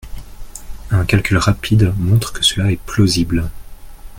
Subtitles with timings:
[0.89, 3.51] Un calcul rapide montre que cela est plausible.